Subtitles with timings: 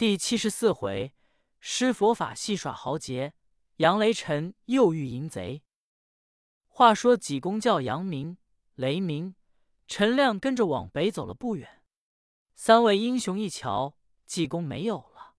[0.00, 1.14] 第七十四回，
[1.58, 3.34] 施佛法戏耍豪杰，
[3.76, 5.62] 杨雷神又遇淫贼。
[6.68, 8.38] 话说济公叫杨明、
[8.76, 9.34] 雷明、
[9.86, 11.82] 陈亮跟着往北走了不远，
[12.54, 13.94] 三位英雄一瞧，
[14.24, 15.34] 济公没有了。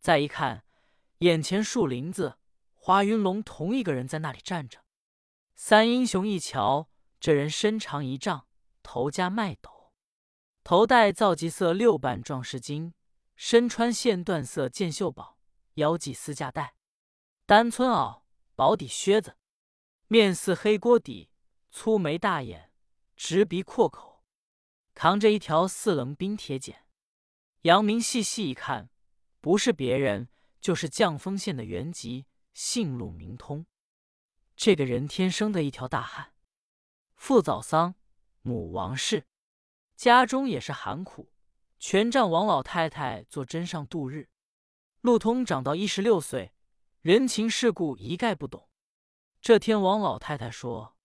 [0.00, 0.64] 再一看，
[1.18, 2.38] 眼前树林子，
[2.74, 4.80] 华云龙同一个人在那里站着。
[5.54, 6.88] 三英雄一瞧，
[7.20, 8.48] 这人身长一丈，
[8.82, 9.92] 头加麦斗，
[10.64, 12.92] 头戴皂极色六瓣壮士巾。
[13.36, 15.38] 身穿线缎色箭袖宝，
[15.74, 16.76] 腰系丝架带，
[17.46, 18.22] 单村袄，
[18.54, 19.36] 薄底靴子，
[20.06, 21.30] 面似黑锅底，
[21.70, 22.70] 粗眉大眼，
[23.16, 24.24] 直鼻阔口，
[24.94, 26.86] 扛着一条四棱冰铁剪。
[27.62, 28.90] 杨明细细一看，
[29.40, 30.28] 不是别人，
[30.60, 33.66] 就是绛丰县的原籍，姓陆名通。
[34.54, 36.34] 这个人天生的一条大汉，
[37.16, 37.96] 父早丧，
[38.42, 39.26] 母王氏，
[39.96, 41.33] 家中也是寒苦。
[41.86, 44.30] 全仗王老太太做针上度日。
[45.02, 46.54] 陆通长到一十六岁，
[47.02, 48.70] 人情世故一概不懂。
[49.42, 50.96] 这天，王老太太说：“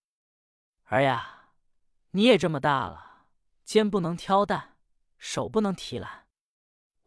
[0.88, 1.50] 儿呀，
[2.12, 3.26] 你也这么大了，
[3.66, 4.78] 肩不能挑担，
[5.17, 6.26] 手不能提篮，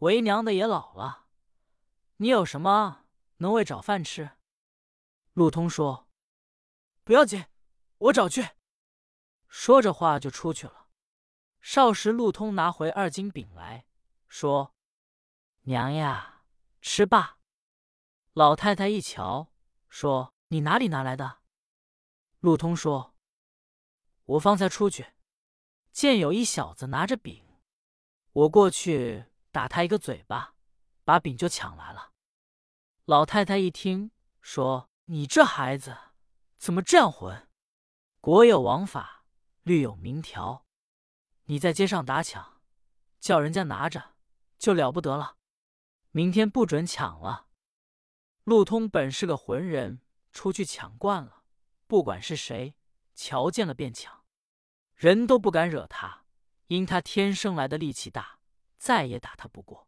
[0.01, 1.29] 为娘的也老了，
[2.19, 3.07] 你有什么
[3.39, 4.33] 能为找饭吃？”
[5.33, 6.11] 陆通说
[7.05, 7.47] ：“不要紧，
[7.97, 8.47] 我找去。”
[9.49, 10.82] 说着话就出去了。
[11.63, 13.87] 少时，陆通拿回二斤饼来
[14.27, 14.75] 说
[15.63, 16.43] ：“娘呀，
[16.81, 17.39] 吃吧。”
[18.35, 19.53] 老太太一瞧，
[19.89, 21.39] 说：“你哪里拿来的？”
[22.41, 23.15] 陆通说
[24.27, 25.13] ：“我方才出去，
[25.93, 27.61] 见有一小子拿着饼，
[28.33, 30.57] 我过去打他一个嘴巴，
[31.05, 32.11] 把饼就抢来了。”
[33.07, 34.11] 老太太一听，
[34.41, 35.97] 说：“你这孩子
[36.59, 37.49] 怎么这样混？
[38.21, 39.25] 国有王法，
[39.63, 40.67] 律有明条。”
[41.53, 42.63] 你在街上打抢，
[43.21, 44.15] 叫人家拿着
[44.59, 45.37] 就了不得了。
[46.11, 47.49] 明天不准抢了。
[48.45, 50.01] 陆通本是个浑人，
[50.33, 51.43] 出去抢惯了，
[51.87, 52.75] 不管是谁，
[53.15, 54.25] 瞧见了便抢，
[54.95, 56.25] 人都不敢惹他，
[56.69, 58.39] 因他天生来的力气大，
[58.79, 59.87] 再也打他不过。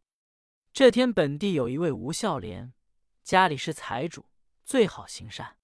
[0.71, 2.75] 这天本地有一位吴孝廉，
[3.23, 4.29] 家里是财主，
[4.63, 5.57] 最好行善，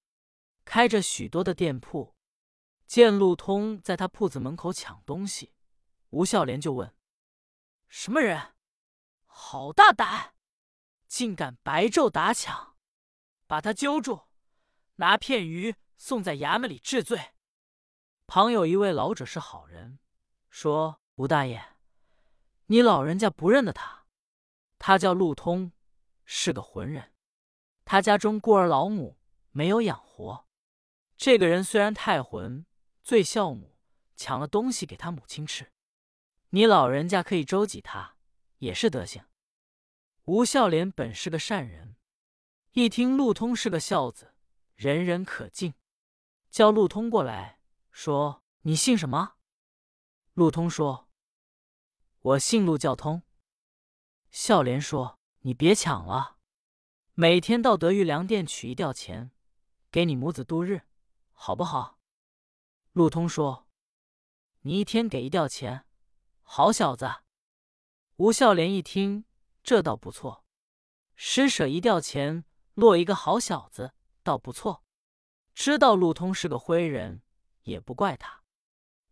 [0.65, 2.15] 开着许多的店铺，
[2.87, 5.53] 见陆通在他铺子门口抢东西。
[6.11, 6.93] 吴孝廉就问
[7.89, 8.53] ：“什么人？
[9.25, 10.33] 好大胆，
[11.07, 12.75] 竟敢白昼打抢！
[13.47, 14.27] 把他揪住，
[14.95, 17.33] 拿片鱼送在衙门里治罪。”
[18.27, 19.99] 旁有一位老者是好人，
[20.49, 21.77] 说：“吴大爷，
[22.67, 24.05] 你老人家不认得他，
[24.77, 25.71] 他叫陆通，
[26.25, 27.13] 是个浑人。
[27.85, 29.17] 他家中孤儿老母，
[29.51, 30.47] 没有养活。
[31.17, 32.65] 这个人虽然太浑，
[33.03, 33.77] 最孝母，
[34.15, 35.71] 抢了东西给他母亲吃。”
[36.53, 38.17] 你老人家可以周济他，
[38.57, 39.23] 也是德行。
[40.25, 41.95] 吴孝廉本是个善人，
[42.71, 44.33] 一听陆通是个孝子，
[44.75, 45.73] 人人可敬，
[46.49, 49.35] 叫陆通过来，说：“你姓什么？”
[50.35, 51.07] 陆通说
[52.19, 53.23] ：“我姓陆，叫通。”
[54.29, 56.35] 孝廉说：“你别抢了，
[57.13, 59.31] 每天到德裕粮店取一吊钱，
[59.89, 60.81] 给你母子度日，
[61.31, 61.97] 好不好？”
[62.91, 63.69] 陆通说
[64.63, 65.85] ：“你一天给一吊钱。”
[66.53, 67.09] 好小子！
[68.17, 69.23] 吴孝廉一听，
[69.63, 70.43] 这倒不错，
[71.15, 74.83] 施舍一吊钱，落一个好小子，倒不错。
[75.55, 77.21] 知道陆通是个灰人，
[77.61, 78.43] 也不怪他。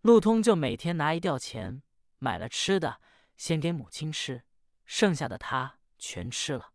[0.01, 1.81] 陆通就每天拿一吊钱，
[2.17, 3.00] 买了吃的，
[3.38, 4.44] 先给母亲吃，
[4.83, 6.73] 剩下的他全吃了。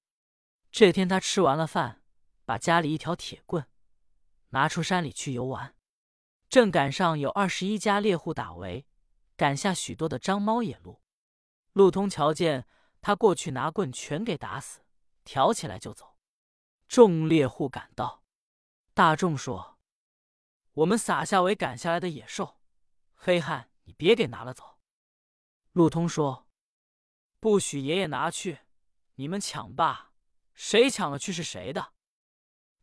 [0.71, 2.03] 这天他吃完了饭，
[2.47, 3.69] 把家里一条铁棍
[4.49, 5.77] 拿出山里去游玩，
[6.49, 8.87] 正赶上有二十一家猎户打围。
[9.37, 11.03] 赶下许多的张猫野鹿，
[11.73, 12.67] 陆通瞧见
[13.01, 14.81] 他过去，拿棍全给打死，
[15.25, 16.17] 挑起来就走。
[16.87, 18.23] 众猎户赶到，
[18.95, 19.79] 大众说
[20.75, 22.61] ：“我们撒下围赶下来的野兽，
[23.15, 24.79] 黑汉，你别给拿了走。”
[25.73, 26.47] 陆通说
[27.41, 28.61] ：“不许爷爷拿去，
[29.17, 30.13] 你们抢吧，
[30.53, 31.93] 谁抢了去是谁的。”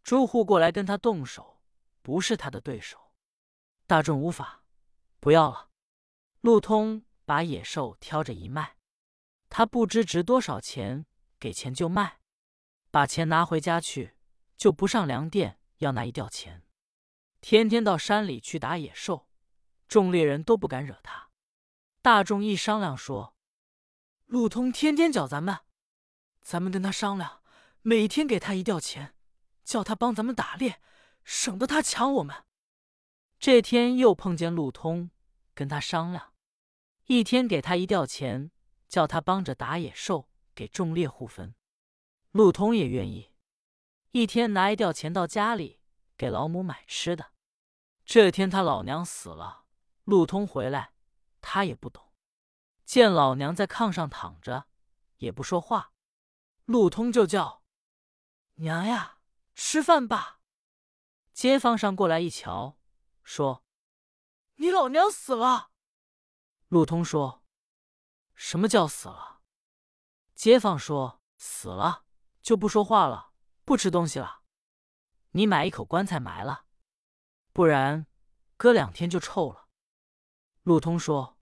[0.04, 1.62] 诸户过来跟他动手，
[2.02, 3.14] 不是他的对手。
[3.88, 4.66] 大众无法，
[5.20, 5.71] 不要了。
[6.42, 8.76] 陆通把野兽挑着一卖，
[9.48, 11.06] 他不知值多少钱，
[11.40, 12.20] 给钱就卖，
[12.90, 14.16] 把钱拿回家去，
[14.58, 16.64] 就不上粮店要那一吊钱，
[17.42, 19.30] 天天到山里去打野兽，
[19.88, 21.30] 众猎人都不敢惹他。
[22.02, 23.36] 大众一商量说
[24.26, 25.60] ：“陆通天天搅咱们，
[26.42, 27.44] 咱们跟他商量，
[27.84, 29.14] 每天给他一吊钱，
[29.64, 30.82] 叫他帮咱们打猎，
[31.24, 32.46] 省得他抢我们。”
[33.38, 35.12] 这天又碰见陆通，
[35.54, 36.31] 跟他商量。
[37.14, 38.52] 一天给他一吊钱，
[38.88, 41.54] 叫他帮着打野兽，给众猎户分。
[42.32, 43.34] 陆通也愿意，
[44.12, 45.82] 一天拿一吊钱到家里
[46.16, 47.34] 给老母买吃的。
[48.06, 49.66] 这天他老娘死了，
[50.06, 50.94] 陆通回来，
[51.42, 52.14] 他也不懂，
[52.86, 54.68] 见老娘在炕上躺着，
[55.18, 55.92] 也不说话，
[56.64, 57.62] 陆通就叫
[58.54, 59.18] 娘呀，
[59.54, 60.40] 吃饭吧。
[61.34, 62.78] 街坊上过来一瞧，
[63.22, 63.66] 说
[64.56, 65.71] ：“你老娘死了。”
[66.72, 67.44] 陆通说
[68.34, 69.42] ：“什么叫死了？”
[70.36, 72.06] 街坊说：“死了
[72.42, 73.34] 就不说话了，
[73.66, 74.44] 不吃东西了。
[75.32, 76.68] 你买一口棺材埋了。”
[77.52, 78.08] 不然，
[78.56, 79.68] 隔两天就臭了。
[80.64, 81.38] 陆通说：“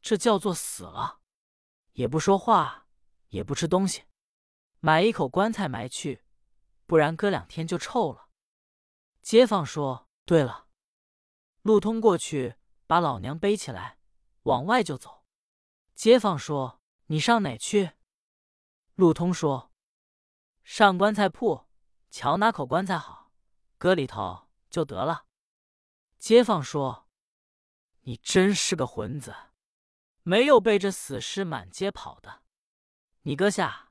[0.00, 1.20] 这叫做死了，
[1.92, 2.86] 也不说话，
[3.28, 4.04] 也不吃东西，
[4.78, 6.24] 买一口棺材埋去，
[6.86, 8.30] 不然隔两天就臭了。”
[9.20, 10.68] 街坊说：“对了。”
[11.60, 12.56] 陆通过去
[12.86, 13.98] 把老娘背起来，
[14.42, 15.24] 往外就走。
[15.94, 17.92] 街坊说：“你上哪去？”
[18.94, 19.72] 陆通说
[20.62, 21.66] ：“上棺材铺，
[22.10, 23.32] 瞧哪口棺材好，
[23.78, 25.26] 搁里头。”就得了。
[26.16, 27.08] 街坊说
[28.06, 29.34] ：“你真是个混子，
[30.22, 32.44] 没有背着死尸满街跑的。
[33.22, 33.90] 你搁下，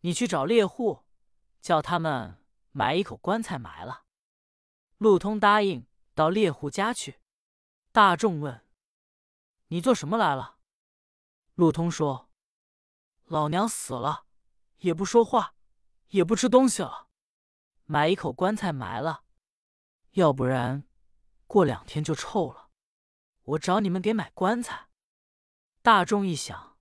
[0.00, 1.06] 你去找猎户，
[1.62, 4.04] 叫他们埋一口棺材埋了。”
[4.98, 7.18] 陆通答应到猎户家去。
[7.90, 8.62] 大众问
[9.70, 10.58] ：“你做什么来了？”
[11.56, 12.30] 陆通说
[13.26, 14.26] ：“老娘死了，
[14.78, 15.56] 也不说话，
[16.08, 17.08] 也不吃东西了，
[17.84, 19.24] 买一口棺材埋了。”
[20.12, 20.84] 要不然，
[21.46, 22.70] 过两天就臭了。
[23.42, 24.88] 我找你们给买棺材。
[25.82, 26.78] 大众一想，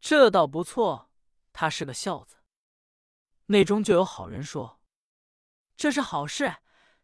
[0.00, 1.10] 这倒不错，
[1.52, 2.36] 他是个孝子。
[3.46, 4.80] 内中就有好人说
[5.76, 6.58] ：“这是好事，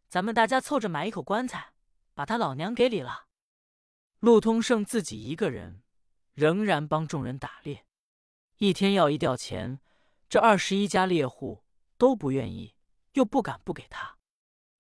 [0.09, 1.73] 咱们大家凑着买一口棺材，
[2.15, 3.24] 把他老娘给理了。”
[4.25, 5.83] 陆通剩自己一个人，
[6.33, 7.85] 仍然帮众人打猎，
[8.57, 9.79] 一天要一吊钱，
[10.31, 11.63] 这二十一家猎户
[11.99, 12.75] 都不愿意，
[13.13, 14.17] 又不敢不给他。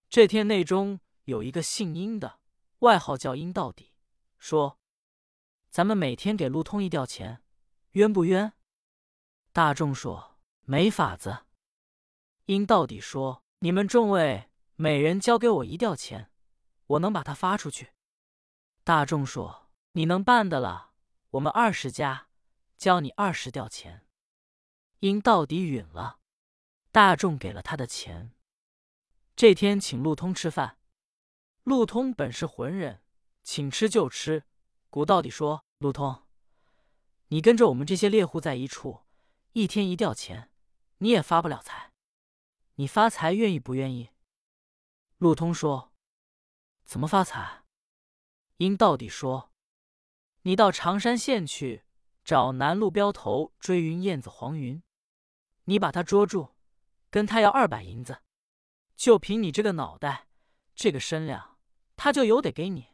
[0.08, 2.40] 这天内中有一个姓殷的，
[2.78, 3.92] 外号叫殷到底，
[4.38, 4.78] 说
[5.68, 7.42] ：“咱们每天给陆通一吊钱，
[7.90, 8.54] 冤不冤？”
[9.52, 11.44] 大众说：“没法子。”
[12.46, 16.30] 殷到底说：“你们众位每人交给我一吊钱，
[16.86, 17.90] 我能把它发出去。”
[18.84, 20.92] 大众说：“你能办的了，
[21.30, 22.28] 我们二十家
[22.76, 24.06] 交你二十吊钱。”
[25.00, 26.20] 殷到底允了，
[26.92, 28.32] 大众给了他的钱。
[29.34, 30.78] 这天请陆通吃饭，
[31.62, 33.02] 陆通本是浑人，
[33.42, 34.44] 请吃就吃。
[34.90, 36.26] 古到底说：“陆通，
[37.28, 39.04] 你跟着我们这些猎户在一处，
[39.52, 40.50] 一天一吊钱，
[40.98, 41.90] 你也发不了财。
[42.74, 44.10] 你发财愿意不愿意？”
[45.16, 45.90] 陆通说
[46.84, 47.62] ：“怎么发财？”
[48.56, 49.52] 因到底说
[50.42, 51.84] ：“你到常山县去
[52.24, 54.82] 找南路镖头追云燕子黄云，
[55.64, 56.52] 你把他捉住，
[57.10, 58.22] 跟他要二百银子。”
[58.96, 60.28] 就凭你这个脑袋，
[60.76, 61.58] 这个身量，
[61.96, 62.90] 他就有得给你，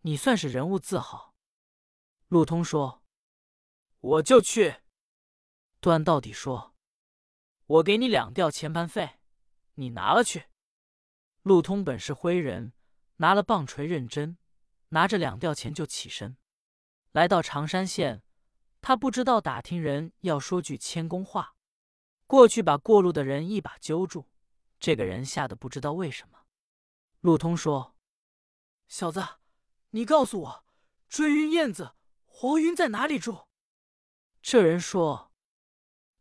[0.00, 1.34] 你算是人物自豪。
[2.28, 3.02] 陆通说
[4.00, 4.76] ：“我就去。”
[5.78, 6.74] 段到底说
[7.66, 9.18] ：“我给你两吊钱盘费，
[9.74, 10.46] 你拿了去。”
[11.42, 12.72] 陆通本是灰人，
[13.16, 14.38] 拿了棒槌认真，
[14.92, 16.36] 拿着两吊钱就起身，
[17.12, 18.22] 来到常山县。
[18.82, 21.54] 他不知道打听人要说句谦恭话，
[22.26, 24.28] 过去把过路的人一把揪住。
[24.78, 26.40] 这个人吓得不知道为什么。
[27.20, 27.96] 陆通说
[28.88, 29.24] ：“小子，
[29.90, 30.64] 你告诉我，
[31.08, 31.94] 追云燕子
[32.26, 33.46] 黄云在哪里住？”
[34.42, 35.32] 这人说：“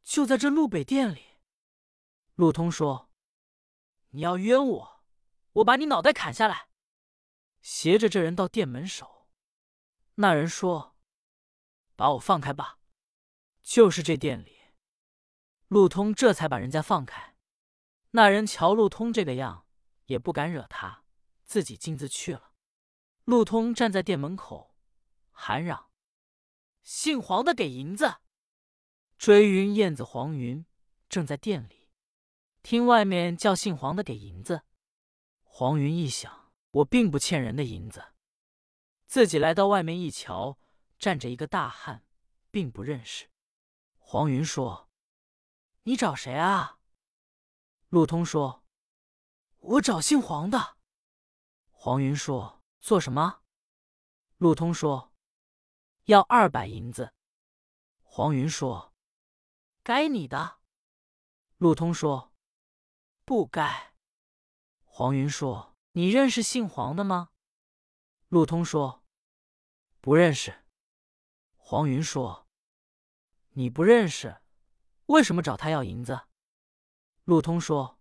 [0.03, 1.39] 就在这路北店里。”
[2.35, 3.09] 陆通说
[4.11, 5.03] ：“你要冤我，
[5.53, 6.67] 我把你脑袋砍下来。”
[7.61, 9.27] 挟着这人到店门首。
[10.15, 10.97] 那人说
[11.95, 12.79] ：“把我放开吧，
[13.61, 14.59] 就是这店里。”
[15.67, 17.37] 陆通这才把人家放开。
[18.11, 19.65] 那人瞧陆通这个样，
[20.05, 21.05] 也不敢惹他，
[21.45, 22.51] 自己径自去了。
[23.23, 24.75] 陆通站在店门口，
[25.31, 25.89] 喊嚷
[26.83, 28.17] ：“姓黄的给银子！”
[29.17, 30.65] 追云燕子黄云
[31.07, 31.91] 正在店里，
[32.63, 34.63] 听外面叫姓黄的给银子。
[35.43, 36.40] 黄云一想，
[36.71, 38.13] 我并不欠人的银子，
[39.05, 40.57] 自己来到外面一瞧，
[40.97, 42.05] 站着一个大汉，
[42.49, 43.29] 并不认识。
[43.97, 44.89] 黄云说
[45.83, 46.79] ：“你找谁啊？”
[47.89, 48.63] 陆通说
[49.59, 50.77] ：“我找姓黄的。”
[51.71, 53.41] 黄云说：“做什么？”
[54.37, 55.13] 陆通说
[56.05, 57.13] ：“要二百银子。”
[58.03, 58.93] 黄云说
[59.83, 60.59] ：“该你的。”
[61.57, 62.33] 陆通说
[63.25, 63.93] ：“不该。”
[64.83, 67.29] 黄云说：“你认识姓黄的吗？”
[68.29, 69.03] 陆通说
[69.99, 70.63] ：“不认识。”
[71.57, 72.47] 黄云说
[73.53, 74.41] ：“你不认识，
[75.07, 76.21] 为什么找他要银子？”
[77.25, 77.99] 陆通说：“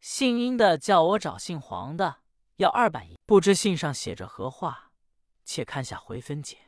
[0.00, 2.22] 姓殷的叫我找姓黄的，
[2.56, 3.18] 要二百银。
[3.26, 4.92] 不知信上写着何话？
[5.44, 6.58] 且看下回分解。”